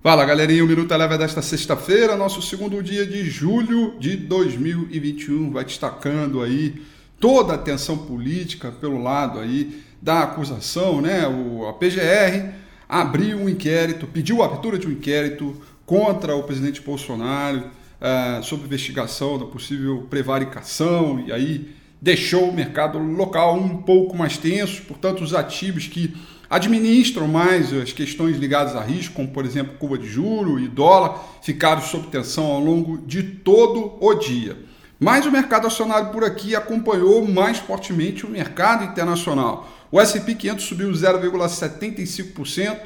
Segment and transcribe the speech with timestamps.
[0.00, 5.64] Fala galerinha, o Minuto Eleva desta sexta-feira, nosso segundo dia de julho de 2021, vai
[5.64, 6.80] destacando aí
[7.18, 11.26] toda a atenção política pelo lado aí da acusação, né?
[11.26, 12.54] O, a PGR
[12.88, 17.64] abriu um inquérito, pediu a abertura de um inquérito contra o presidente Bolsonaro
[18.00, 24.36] uh, sobre investigação da possível prevaricação e aí deixou o mercado local um pouco mais
[24.36, 26.14] tenso, portanto os ativos que
[26.48, 31.18] administram mais as questões ligadas a risco, como por exemplo curva de juro e dólar,
[31.42, 34.56] ficaram sob tensão ao longo de todo o dia.
[34.98, 39.68] Mas o mercado acionário por aqui acompanhou mais fortemente o mercado internacional.
[39.92, 42.78] O S&P 500 subiu 0,75%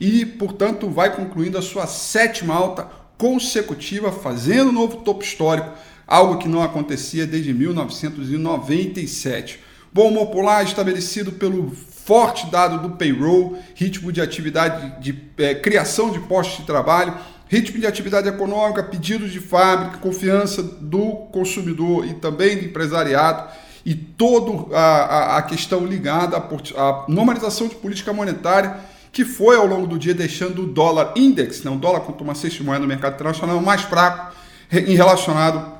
[0.00, 5.70] e, portanto, vai concluindo a sua sétima alta consecutiva, fazendo um novo topo histórico,
[6.06, 9.60] algo que não acontecia desde 1997.
[9.92, 16.10] Bom humor polar estabelecido pelo forte dado do payroll, ritmo de atividade de é, criação
[16.10, 17.14] de postos de trabalho,
[17.48, 23.48] ritmo de atividade econômica, pedidos de fábrica, confiança do consumidor e também do empresariado
[23.84, 28.76] e toda a, a, questão ligada à, normalização de política monetária
[29.12, 32.34] que foi ao longo do dia deixando o dólar index, né, o dólar quanto uma
[32.34, 34.34] cesta moeda no mercado internacional mais fraco
[34.70, 35.75] em relacionado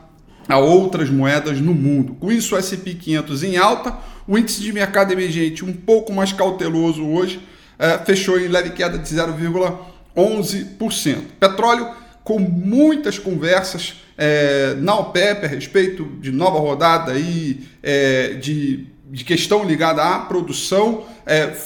[0.49, 2.15] a outras moedas no mundo.
[2.15, 6.33] Com isso, o S&P 500 em alta, o índice de mercado emergente um pouco mais
[6.33, 7.41] cauteloso hoje,
[7.79, 11.19] é, fechou em leve queda de 0,11%.
[11.39, 11.89] Petróleo
[12.25, 19.25] com muitas conversas é, na OPEP a respeito de nova rodada aí, é, de, de
[19.25, 21.05] questão ligada à produção,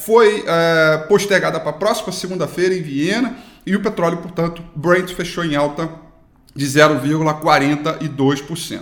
[0.06, 0.42] foi
[1.06, 3.36] postergada para a próxima segunda-feira em Viena
[3.66, 5.86] e o petróleo, portanto, Brent fechou em alta
[6.54, 8.80] de 0,42%.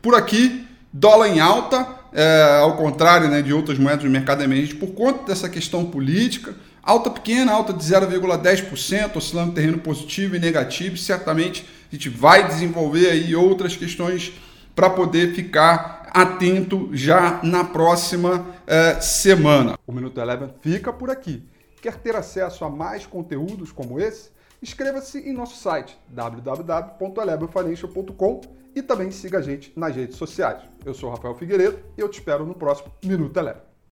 [0.00, 4.74] Por aqui, dólar em alta, é, ao contrário né, de outras moedas do mercado emergente,
[4.74, 10.96] por conta dessa questão política, alta pequena, alta de 0,10%, oscilando terreno positivo e negativo,
[10.96, 14.32] certamente a gente vai desenvolver aí outras questões
[14.74, 19.78] para poder ficar atento já na próxima é, semana.
[19.86, 21.42] O Minuto Eleven fica por aqui.
[21.82, 24.30] Quer ter acesso a mais conteúdos como esse?
[24.66, 28.40] Inscreva-se em nosso site www.elevenfinancial.com
[28.74, 30.64] e também siga a gente nas redes sociais.
[30.84, 33.64] Eu sou Rafael Figueiredo e eu te espero no próximo Minuto Eleva.